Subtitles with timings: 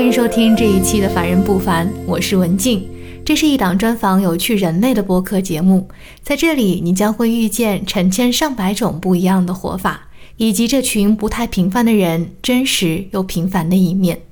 [0.00, 2.88] 欢迎收听这一期的《凡人不凡》，我是文静。
[3.22, 5.86] 这是一档专访有趣人类的播客节目，
[6.22, 10.08] 在这里你将会遇见成千上百种不一样的活法，
[10.38, 14.22] 以及这群不太平凡的人真实又平凡的一面。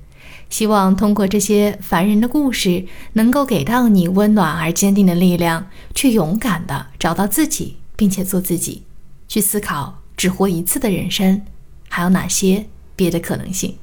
[0.49, 8.85] 希望通过这些凡人的故事，能够给到你温暖而坚定的力量，去勇敢的找到自己，并且做自己，
[9.29, 11.43] 去思考只活一次的人生，
[11.91, 12.65] 还有哪些
[12.97, 13.75] 别的可能性。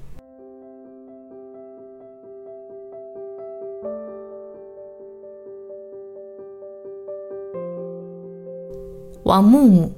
[9.25, 9.91] 王木木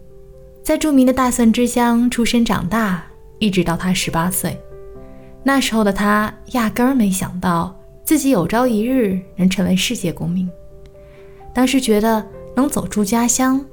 [0.63, 3.03] 在著名的大蒜之乡出生长大，
[3.39, 4.57] 一直到他十八岁。
[5.43, 10.49] 那时候的他压根儿没想到自己有朝一日能成为世界公民。
[11.53, 13.63] 当时觉得能走出家乡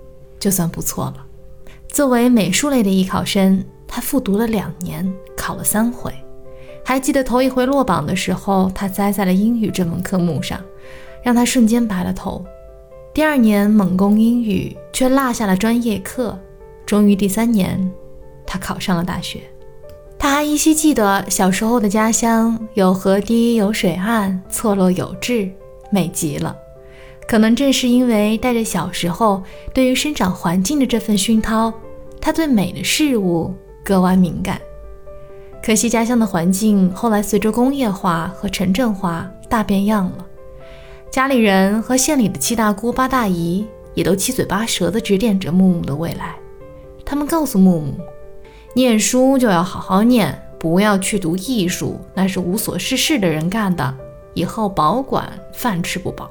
[0.40, 1.24] 就算不错了。
[1.86, 6.12] 作为美术类的艺考生，他复读了两年，考了三回。
[6.84, 10.60] 还记得头一回落榜的时候，他栽在了英语这门科目上，
[11.22, 12.44] 让他瞬间白了头。
[13.14, 16.36] 第二年猛攻英语，却落下了专业课。
[16.84, 17.88] 终于第三年，
[18.44, 19.38] 他考上了大学。
[20.18, 25.48] 他还依稀记得小时候的家乡有河堤，有水岸，错落有致，
[25.92, 26.56] 美极了。
[27.28, 29.40] 可能正是因为带着小时候
[29.72, 31.72] 对于生长环境的这份熏陶，
[32.20, 34.60] 他对美的事物格外敏感。
[35.62, 40.26] 可惜家乡的环境后来随着工业化和城镇化大变样了。
[41.14, 46.34] 家里人和县里的七大姑八大姨也都七嘴八舌地指点着木木的未来。
[47.04, 47.94] 他们告诉木木，
[48.74, 53.96] 念书就要好好念，不要去读艺术，那是无所事事的人干的，
[54.34, 56.28] 以后保管饭吃不饱。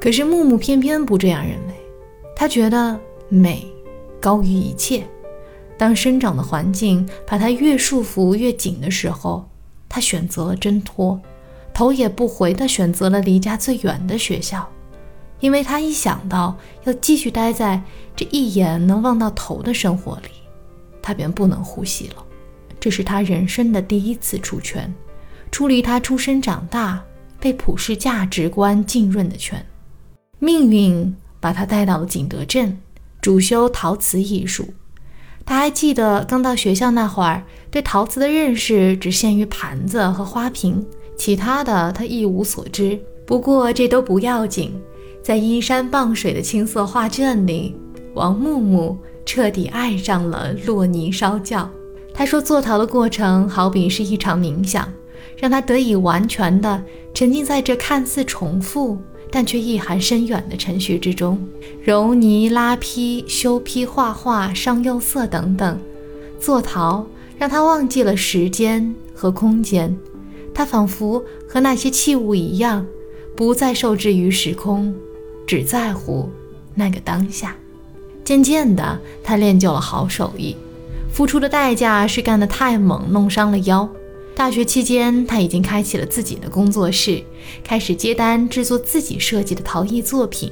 [0.00, 1.74] 可是木木偏偏不这样认为，
[2.34, 3.64] 他觉得美
[4.20, 5.04] 高于一切。
[5.78, 9.48] 当生长的环境把他越束缚越紧的时候，
[9.88, 11.20] 他选择了挣脱。
[11.74, 14.68] 头也不回地选择了离家最远的学校，
[15.40, 17.82] 因为他一想到要继续待在
[18.14, 20.28] 这一眼能望到头的生活里，
[21.00, 22.24] 他便不能呼吸了。
[22.78, 24.92] 这是他人生的第一次出圈，
[25.50, 27.02] 出离他出生长大、
[27.38, 29.64] 被普世价值观浸润的圈。
[30.38, 32.76] 命运把他带到了景德镇，
[33.20, 34.74] 主修陶瓷艺术。
[35.46, 40.84] 他还记得刚到学校那会儿，对陶瓷的认识只限于盘子和花瓶。
[41.22, 44.74] 其他的他一无所知，不过这都不要紧。
[45.22, 47.76] 在依山傍水的青色画卷里，
[48.14, 51.70] 王木木彻底爱上了洛泥烧教。
[52.12, 54.92] 他说，做陶的过程好比是一场冥想，
[55.36, 56.82] 让他得以完全的
[57.14, 58.98] 沉浸在这看似重复
[59.30, 61.38] 但却意涵深远的程序之中。
[61.84, 65.78] 揉泥、拉坯、修坯、画画、上釉色等等，
[66.40, 67.06] 做陶
[67.38, 69.96] 让他忘记了时间和空间。
[70.54, 72.86] 他仿佛和那些器物一样，
[73.34, 74.94] 不再受制于时空，
[75.46, 76.28] 只在乎
[76.74, 77.56] 那个当下。
[78.24, 80.56] 渐渐的，他练就了好手艺，
[81.12, 83.88] 付出的代价是干得太猛，弄伤了腰。
[84.34, 87.22] 大学期间，他已经开启了自己的工作室，
[87.62, 90.50] 开始接单制作自己设计的陶艺作品。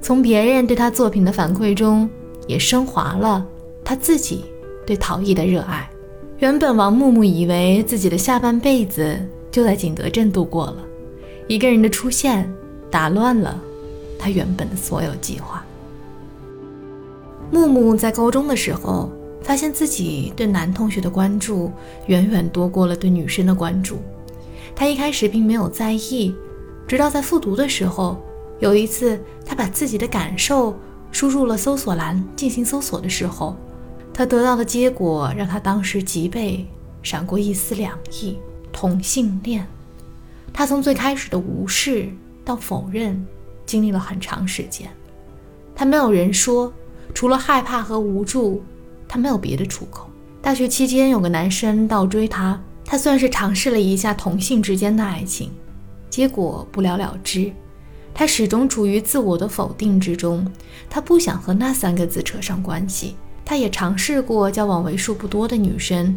[0.00, 2.08] 从别人对他作品的反馈中，
[2.46, 3.46] 也升华了
[3.84, 4.44] 他自己
[4.86, 5.90] 对陶艺的热爱。
[6.40, 9.14] 原本王木木以为自己的下半辈子
[9.50, 10.78] 就在景德镇度过了，
[11.46, 12.50] 一个人的出现
[12.90, 13.60] 打乱了
[14.18, 15.62] 他原本的所有计划。
[17.50, 19.10] 木木在高中的时候，
[19.42, 21.70] 发现自己对男同学的关注
[22.06, 23.98] 远远多过了对女生的关注。
[24.74, 26.34] 他一开始并没有在意，
[26.86, 28.16] 直到在复读的时候，
[28.60, 30.74] 有一次他把自己的感受
[31.12, 33.54] 输入了搜索栏进行搜索的时候。
[34.20, 36.66] 他得到的结果让他当时脊背
[37.02, 38.36] 闪过一丝凉意。
[38.70, 39.66] 同性恋，
[40.52, 42.06] 他从最开始的无视
[42.44, 43.26] 到否认，
[43.64, 44.90] 经历了很长时间。
[45.74, 46.70] 他没有人说，
[47.14, 48.62] 除了害怕和无助，
[49.08, 50.10] 他没有别的出口。
[50.42, 55.50] 大学期间有个男生倒追他，他算是尝试了一下同性之间的爱情，
[56.10, 57.50] 结果不了了之。
[58.12, 60.46] 他始终处于自我的否定之中，
[60.90, 63.16] 他不想和那三个字扯上关系。
[63.50, 66.16] 他也尝试过交往为数不多的女生，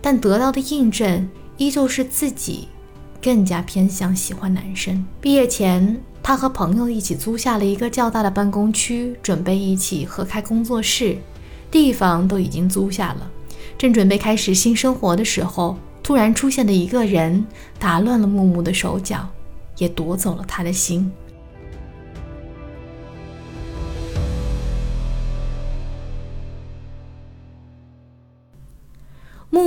[0.00, 2.68] 但得到的印证依旧是自己
[3.20, 5.04] 更加偏向喜欢男生。
[5.20, 11.18] 毕业前，他和朋友一起租下了一个较大的办公区，准备一起合开工作室，
[11.68, 13.28] 地方都已经租下了。
[13.76, 17.44] 正准备开始新生活的时候，突然出现的一个人
[17.80, 19.28] 打乱了木木的手脚，
[19.78, 21.10] 也夺走了他的心。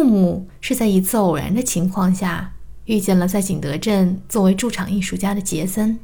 [0.03, 2.51] 木木是在一次偶然的情况下
[2.85, 5.97] 遇见了在景德镇作为驻场艺术家的杰森。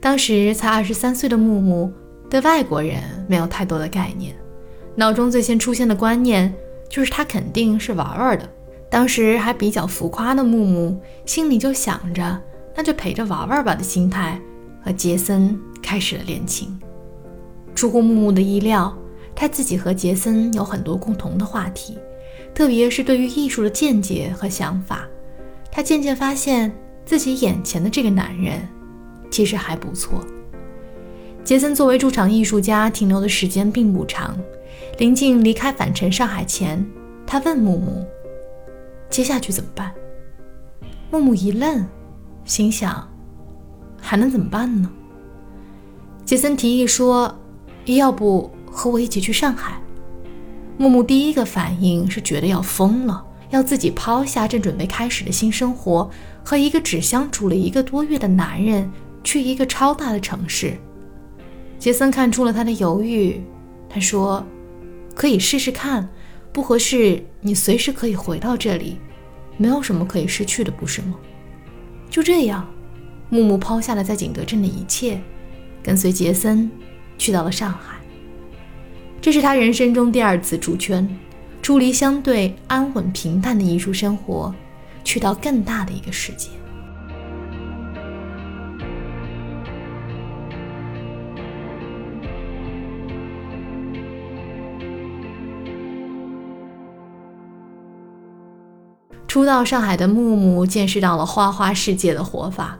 [0.00, 1.92] 当时才二十三岁的木木
[2.30, 4.34] 对外国人没有太多的概念，
[4.94, 6.54] 脑中最先出现的观念
[6.88, 8.48] 就是他肯定是玩玩的。
[8.90, 12.40] 当时还比较浮夸的木木心里就想着，
[12.76, 14.40] 那就陪着玩玩吧的心态，
[14.82, 16.78] 和杰森开始了恋情。
[17.74, 18.96] 出乎木木的意料，
[19.34, 21.98] 他自己和杰森有很多共同的话题，
[22.54, 25.06] 特别是对于艺术的见解和想法。
[25.70, 26.72] 他渐渐发现
[27.06, 28.66] 自己眼前的这个男人
[29.30, 30.24] 其实还不错。
[31.44, 34.36] 杰森作为驻场艺术家停留的时间并不长，
[34.98, 36.84] 临近离开返程上海前，
[37.26, 38.04] 他问木木。
[39.08, 39.94] 接下去怎么办？
[41.10, 41.86] 木木一愣，
[42.44, 43.08] 心想：
[43.98, 44.90] 还能怎么办呢？
[46.24, 47.34] 杰森提议说
[47.86, 49.80] ：“要不和我一起去上海？”
[50.78, 56.08] 木木第一个反应是觉得要疯了，要自己抛下正准备开始的新生活，
[56.44, 58.88] 和一个只相处了一个多月的男人
[59.24, 60.78] 去一个超大的城市。
[61.80, 63.42] 杰森看出了他的犹豫，
[63.88, 64.46] 他说
[65.14, 66.08] ：“可以试试看。”
[66.50, 68.98] 不合适，你随时可以回到这里，
[69.58, 71.14] 没有什么可以失去的，不是吗？
[72.08, 72.66] 就这样，
[73.28, 75.20] 木木抛下了在景德镇的一切，
[75.82, 76.68] 跟随杰森
[77.18, 77.97] 去到了上海。
[79.20, 81.06] 这是他人生中第二次出圈，
[81.60, 84.54] 出离相对安稳平淡的艺术生活，
[85.04, 86.48] 去到更大的一个世界。
[99.26, 102.78] 初到上海的木木见识到了花花世界的活法，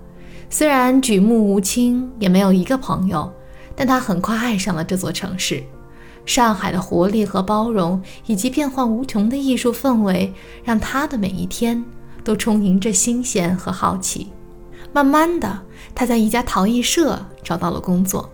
[0.48, 3.30] 虽然举目无亲，也没有一个朋友，
[3.76, 5.62] 但他很快爱上了这座城市。
[6.28, 10.30] 上海的活力和包容，以及变幻无穷的艺术氛围，
[10.62, 11.82] 让他的每一天
[12.22, 14.28] 都充盈着新鲜和好奇。
[14.92, 15.62] 慢慢的，
[15.94, 18.30] 他在一家陶艺社找到了工作。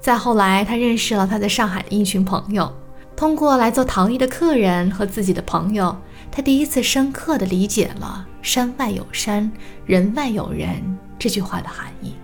[0.00, 2.72] 再后来，他认识了他在上海的一群朋友，
[3.14, 5.96] 通过来做陶艺的客人和自己的朋友。
[6.32, 9.50] 他第一次深刻地理解了“山外有山，
[9.86, 10.68] 人外有人”
[11.16, 12.14] 这句话的含义。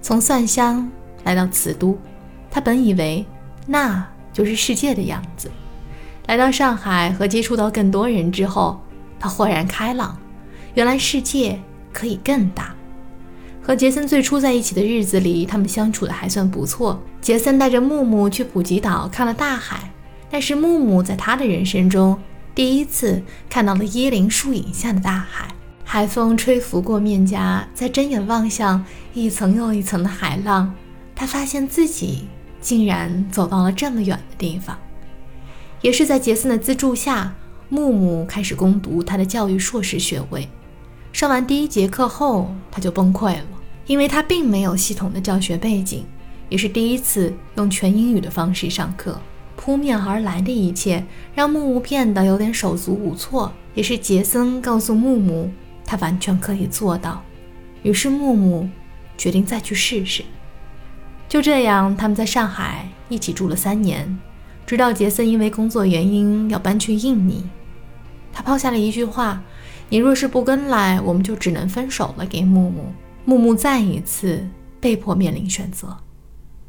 [0.00, 0.90] 从蒜香
[1.22, 1.98] 来到瓷都，
[2.50, 3.24] 他本以为
[3.66, 5.50] 那就是世界的样子。
[6.26, 8.80] 来到上海和接触到更多人之后，
[9.18, 10.16] 他豁然开朗，
[10.74, 11.60] 原来世界
[11.92, 12.74] 可以更大。
[13.60, 17.00] 和杰森最初在一起的日子里，他们相处的还算不错。
[17.20, 19.92] 杰森带着木木去普吉岛看了大海，
[20.30, 22.18] 但是木木在他的人生中。
[22.54, 25.48] 第一次看到了椰林树影下的大海，
[25.84, 28.84] 海风吹拂过面颊，在睁眼望向
[29.14, 30.74] 一层又一层的海浪，
[31.14, 32.26] 他发现自己
[32.62, 34.78] 竟然走到了这么远的地方。
[35.82, 37.34] 也是在杰森的资助下，
[37.68, 40.48] 木木开始攻读他的教育硕士学位。
[41.12, 43.44] 上完第一节课后，他就崩溃了，
[43.86, 46.06] 因为他并没有系统的教学背景，
[46.48, 49.20] 也是第一次用全英语的方式上课。
[49.54, 51.04] 扑面而来的一切
[51.34, 55.50] 让木木变得有点手足无措，也是杰森告诉木木，
[55.84, 57.22] 他完全可以做到。
[57.82, 58.68] 于是木木
[59.18, 60.24] 决定再去试试。
[61.32, 64.18] 就这样，他们在上海一起住了三年，
[64.66, 67.42] 直到杰森因为工作原因要搬去印尼，
[68.30, 69.42] 他抛下了一句话
[69.88, 72.92] ：“你若是不跟来，我们就只能分手了。”给木木，
[73.24, 74.46] 木木再一次
[74.78, 75.96] 被迫面临选择。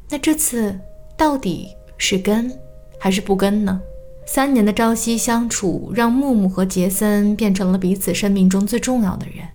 [0.10, 0.79] 那这次
[1.17, 1.67] 到底
[1.98, 2.50] 是跟？
[2.98, 3.82] 还是不跟呢？
[4.25, 9.46] 三年的朝夕相处，让木木和杰森变成了彼此生命中最重要的人。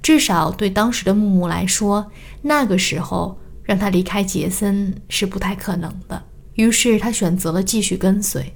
[0.00, 2.12] 至少对当时的木木来说，
[2.42, 6.22] 那个时候让他离开杰森是不太可能的。
[6.54, 8.54] 于是他选择了继续跟随。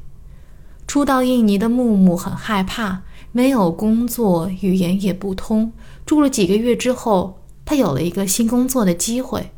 [0.86, 5.70] 初到印尼的木木很害怕，没有工作，语言也不通。
[6.06, 9.52] 住了几个月之后，他有了一个新工作的机会，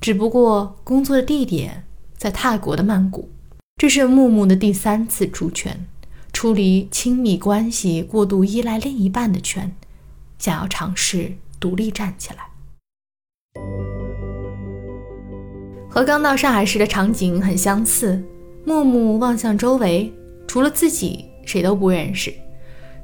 [0.00, 1.84] 只不过工作的地点
[2.16, 3.30] 在泰国的曼谷。
[3.76, 5.86] 这是木木的第三次出圈，
[6.32, 9.76] 出离亲密关系、过度依赖另一半的圈，
[10.38, 12.48] 想要尝试独立站起来。
[15.98, 18.22] 和刚到上海时的场景很相似。
[18.64, 20.12] 木木望向周围，
[20.46, 22.32] 除了自己，谁都不认识。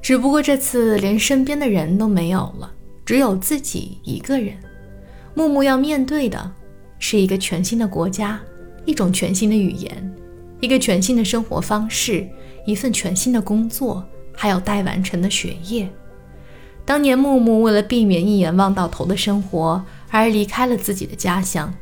[0.00, 2.72] 只不过这次连身边的人都没有了，
[3.04, 4.54] 只有自己一个人。
[5.34, 6.52] 木木要面对的
[7.00, 8.40] 是一个全新的国家，
[8.84, 10.14] 一种全新的语言。
[10.60, 12.24] 一个全新的生活方式，
[12.64, 15.88] 一份全新的工作，还有待完成的学业。
[16.84, 21.74] 当年木木为了避免一眼望到头的生活而离开了自己的家乡，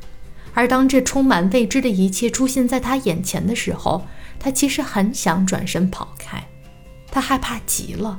[0.54, 4.02] 而当这充满未知的一切出现在他眼前的时候，
[4.38, 6.42] 他其实很想转身跑开，
[7.10, 8.18] 他害怕极了，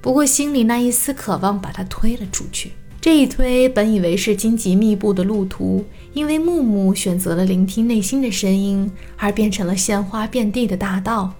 [0.00, 2.72] 不过心里那一丝渴望把他推了出去。
[3.00, 11.32] 这一推，本以为是荆棘密布的路途，因为木木选择了聆听内心的声音，而变成了鲜花遍地的大道。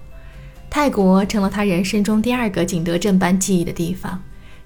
[0.68, 4.20] 泰国成了他人生中第二个景德镇般记忆的地方。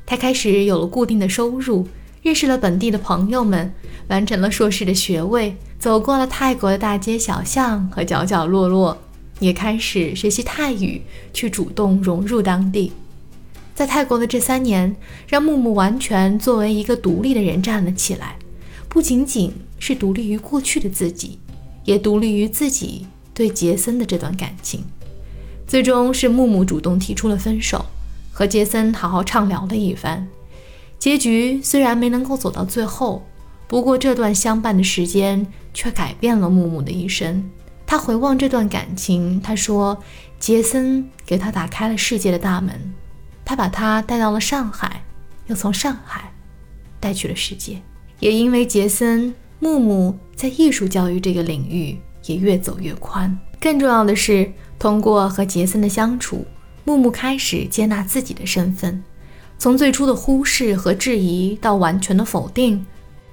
[0.07, 1.87] 他开始有了固定的收入，
[2.27, 3.73] 认识了本地的朋友们，
[4.09, 8.99] 完成了硕士的学位，走过了泰国的大街小巷和角角落落，
[9.39, 11.01] 也开始学习泰语，
[11.33, 12.91] 去主动融入当地。
[13.77, 14.97] 在泰国的这三年，
[15.29, 18.35] 让木木完全作为一个独立的人站了起来，
[18.89, 21.39] 不仅仅是独立于过去的自己，
[21.85, 24.83] 也独立于自己对杰森的这段感情。
[25.65, 27.87] 最终是木木主动提出了分手，
[28.33, 30.27] 和杰森好好畅聊了一番。
[30.99, 33.25] 结局虽然没能够走到最后，
[33.69, 37.49] 不过这段相伴的时间却改变了木木的一生。
[37.87, 39.97] 他回望这段感情，他说
[40.41, 42.93] ：“杰森给他打开了世界的大门。”
[43.45, 45.05] 他把他带到了上海，
[45.47, 46.33] 又从上海
[46.99, 47.81] 带去了世界。
[48.19, 53.39] 也因为杰森，木木在艺术教育这个领域也越走越宽。
[53.61, 54.51] 更重要的是，
[54.81, 56.45] 通过和杰森的相处，
[56.85, 59.05] 木木开始接纳自己的身份，
[59.59, 62.85] 从最初的忽视和质疑到完全的否定，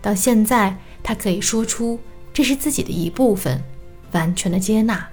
[0.01, 1.99] 到现在他可以说出
[2.31, 3.61] 这是自己的一部分，
[4.13, 5.07] 完全的接纳。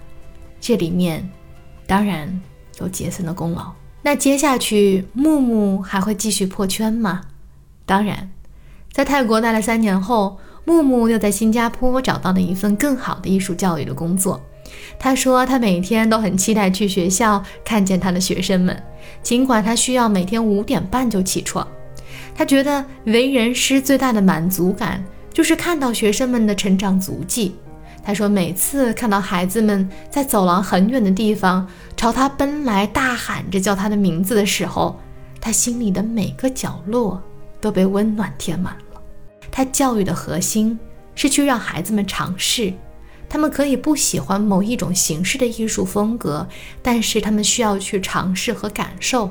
[0.61, 1.29] 这里面
[1.87, 2.41] 当然
[2.81, 3.73] 有杰森的功劳。
[4.03, 7.23] 那接下去，木木还会继续破圈吗？
[7.85, 8.31] 当然，
[8.93, 14.41] 在泰国待了三年后，木木又在新加坡找到了一份更好的艺术教育的工作。
[14.99, 18.83] 他说，他每天都很期待去学校看见他的学生们，
[19.23, 21.67] 尽管他需要每天五点半就起床。
[22.35, 27.55] 他觉得为人师最大的满足感就是看到学生们的成长足迹。
[28.03, 34.99] 他说：“每次看到孩子们在走廊很远的地方朝他奔来，大喊着叫他的名字的时候，
[35.39, 37.23] 他心里的每个角落
[37.61, 39.01] 都被温暖填满了。
[39.51, 40.79] 他教育的核心
[41.15, 42.73] 是去让孩子们尝试，
[43.31, 46.47] 他们可以不喜欢某一种形式的艺术风格，
[46.83, 49.31] 但是他们需要去尝试和感受。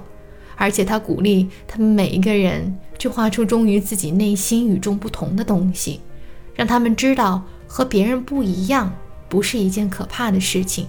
[0.56, 6.02] 而且他鼓励他们每一个人去画出忠于自己内心与众不同的东西，
[6.56, 8.92] 让他们知道。”和别人不一样，
[9.30, 10.88] 不是一件可怕的事情。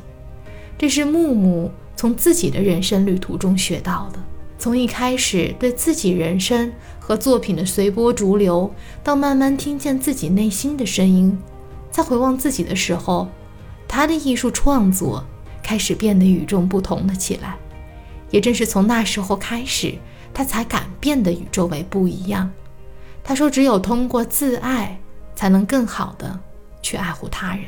[0.79, 4.19] 这是木木从自己的人生旅途中学到的。
[4.59, 8.73] 从一开始对自己人生和作品的随波逐流，
[9.05, 11.39] 到慢慢听见自己内心的声音，
[11.91, 13.29] 在回望自己的时候，
[13.89, 15.25] 他的艺术创作
[15.63, 17.57] 开始变得与众不同了起来。
[18.31, 19.95] 也正是从那时候开始，
[20.33, 22.51] 他才敢变得与周围不一样。
[23.25, 24.99] 他说：“只有通过自爱，
[25.35, 26.39] 才能更好的。”
[26.83, 27.65] 去爱护他人。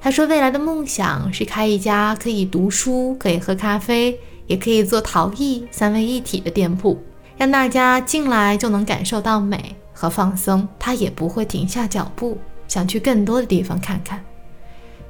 [0.00, 7.02] 他说，未来的梦想是开一家可以读书、可以喝咖啡、也可以做陶艺三位一体的店铺，
[7.36, 10.66] 让大家进来就能感受到美和放松。
[10.78, 12.38] 他也不会停下脚步，
[12.74, 14.20] 想去更多的地方看看。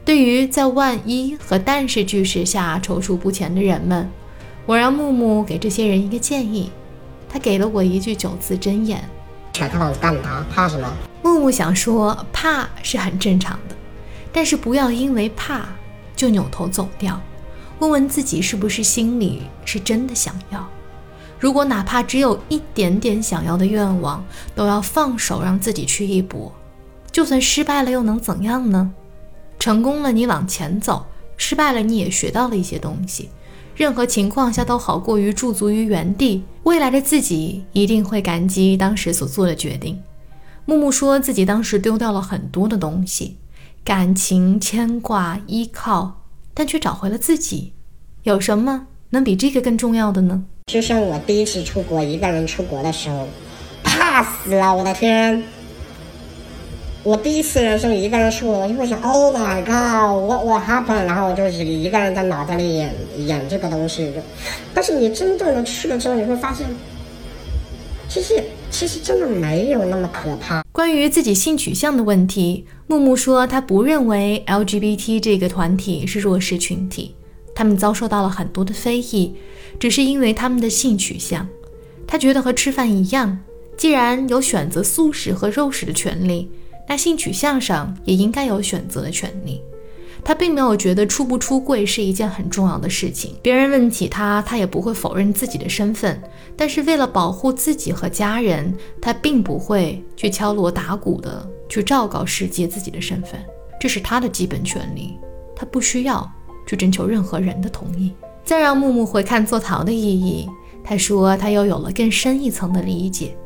[0.05, 4.07] 对于在万一和但是句式下踌躇不前的人们，
[4.67, 6.71] 我让木木给这些人一个建议。
[7.27, 9.03] 他给了我一句九字真言。
[9.55, 10.93] 全靠干他，怕什么？
[11.23, 13.75] 木木想说，怕是很正常的，
[14.31, 15.67] 但是不要因为怕
[16.15, 17.19] 就扭头走掉。
[17.79, 20.69] 问问自己，是不是心里是真的想要？
[21.41, 24.23] 如果哪怕只有一点点想要的愿望，
[24.55, 26.53] 都要放手让自己去一搏，
[27.15, 28.93] 就算失败了又能怎样呢？
[29.61, 31.07] 成功了，你往前走；
[31.37, 33.31] 失败了，你也学到了一些东西。
[33.77, 36.43] 任何情况下都好过于驻足于原地。
[36.65, 40.03] 未来的自己一定会感激当时所做的决定。
[40.65, 43.37] 木木说自己当时丢掉了很多的东西，
[43.85, 47.75] 感情、牵挂、依靠，但却找回了自己。
[48.25, 50.43] 有什么能比这个更重要的呢？
[50.67, 53.29] 就像我第一次出国，一个人出国的时候，
[53.85, 55.41] 怕死了，我的天！
[57.05, 61.05] 我第一次人生一个人去，我就会想，Oh my God，what what happened？
[61.05, 64.07] 然后我就一个人在脑袋里演演这个东西。
[64.07, 64.23] 就
[64.73, 66.67] 但是你真正的去了之后，你会发现，
[68.09, 70.65] 其实其实真的没有那么可怕。
[70.73, 77.15] 关于自己性取向的问题，木木说他不认为 LGBT 这个团体是弱势群体，
[77.55, 79.35] 他们遭受到了很多的非议，
[79.79, 81.47] 只是因为他们的性取向。
[82.07, 83.41] 他觉得和吃饭一样，
[83.77, 86.51] 既然有选择素食和肉食的权利。
[86.89, 89.63] 那性取向上也应该有选择的权利。
[90.23, 93.35] 他并没有觉得出不出柜是一件很重要的事情。
[93.43, 96.19] 别人问起他，他也不会否认自己的身份。
[96.57, 103.39] 但是为了保护自己和家人，他并不会去敲锣打鼓的去昭告世界自己的身份，
[103.79, 105.19] 这是他的基本权利。
[105.55, 106.27] 他不需要
[106.67, 108.11] 去征求任何人的同意。
[108.45, 110.49] 再让木木回看做陶的意义，
[110.83, 113.37] 他说他又有了更深一层的理解：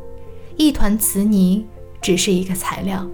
[0.56, 1.66] 一团瓷泥
[2.00, 3.04] 只是一个材料，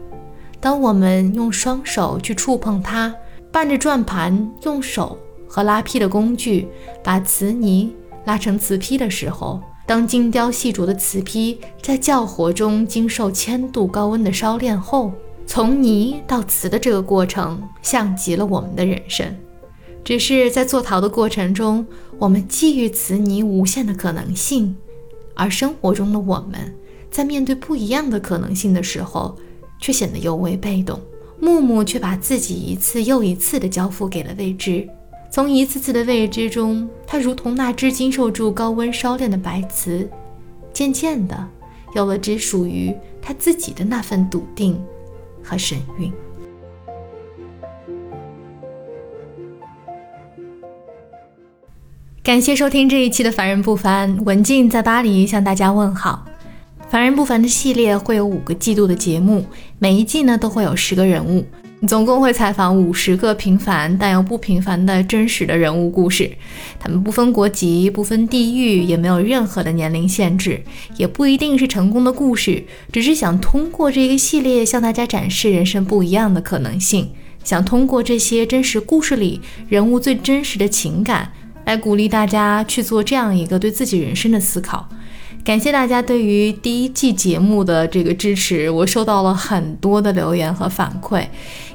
[0.64, 3.14] 当我们用双手去触碰它，
[3.52, 6.66] 伴着转盘用手和拉坯的工具
[7.02, 7.94] 把瓷泥
[8.25, 15.12] 拉成瓷坯的时候，当精雕细琢的瓷坯在教火中经受千度高温的烧炼后，
[15.47, 19.37] 从泥到瓷的这个过程，像极了我们的人生。
[20.02, 21.87] 只是在做陶的过程中，
[22.18, 24.75] 我们寄予瓷泥无限的可能性，
[25.35, 26.75] 而生活中的我们，
[27.11, 29.37] 在面对不一样的可能性的时候，
[29.84, 30.98] 却显得尤为被动。
[31.38, 34.88] 木木却把自己一次又一次的交付给了未知，
[35.30, 40.08] 从一次次的未知中，他如同那只经受住高温烧炼的白瓷，
[40.72, 41.46] 渐渐的
[41.94, 44.82] 有了只属于他自己的那份笃定
[45.42, 46.10] 和神韵。
[52.22, 56.24] 感谢收听这一期的《凡人不凡》，文静在巴黎向大家问好。
[56.94, 59.44] 《凡人不凡》的系列会有五个季度的节目，
[59.80, 61.44] 每一季呢都会有十个人物，
[61.88, 66.30] 总共会采访五十个平凡但又不平凡的真实的人物故事。
[66.78, 70.62] 他们不分国籍，不分地域，也没有任何的年龄限制，
[70.96, 77.10] 也不一定是成功的故事，只是想通过这个系列向大家展示人生不一样的可能性，
[77.42, 81.32] 想通过这些真实故事里人物最真实的情感。
[81.66, 84.86] 来鼓励大家去做这样一个对自己人生的思考。
[85.44, 91.26] 感谢大家对于第一季节目的这个支持，我收到了很多的留言和反馈。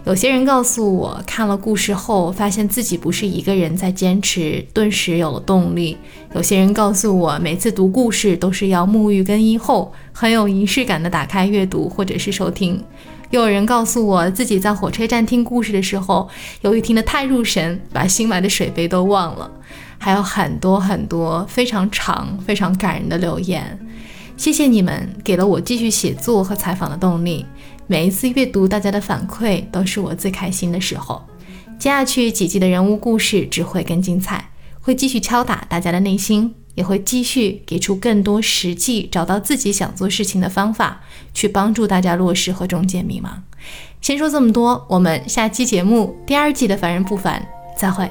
[0.05, 5.95] 有些人告诉我，看了故事后，发现自己不是一个人在坚持，顿时有了动力。
[6.33, 12.83] 有些人告诉我，每次读故事都是要沐浴更衣后，很有仪式感的打开阅读或者是收听。
[13.29, 16.27] 又有人告诉我自己在火车站听故事的时候，
[16.61, 19.51] 由于听得太入神，把新买的水杯都忘了。
[19.99, 23.77] 还有很多很多非常长、非常感人的留言，
[24.38, 27.45] 谢谢你们给了我继续写作和采访的动力。
[27.85, 31.21] 每一次阅读大家的反馈，都是我最开心的时候。
[31.77, 34.49] 接下去几季的人物故事只会更精彩，
[34.81, 36.55] 会继续敲打大家的内心。
[36.75, 41.01] 也会继续给出更多实际找到自己想做事情的方法，
[41.33, 43.31] 去帮助大家落实和终结迷茫。
[43.99, 48.09] 先说这么多，我们下期节目第二季的凡人不凡再会。